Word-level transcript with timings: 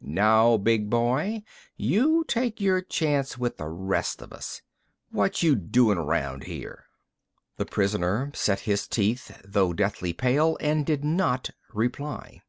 "Now, 0.00 0.56
big 0.56 0.88
boy, 0.88 1.42
you 1.76 2.24
take 2.26 2.62
your 2.62 2.80
chance 2.80 3.36
with 3.36 3.58
th' 3.58 3.68
rest 3.68 4.22
of 4.22 4.32
us. 4.32 4.62
What' 5.10 5.42
you 5.42 5.54
doin' 5.54 5.98
around 5.98 6.44
here?" 6.44 6.86
The 7.58 7.66
prisoner 7.66 8.30
set 8.32 8.60
his 8.60 8.88
teeth, 8.88 9.38
though 9.44 9.74
deathly 9.74 10.14
pale, 10.14 10.56
and 10.62 10.86
did 10.86 11.04
not 11.04 11.50
reply. 11.74 12.40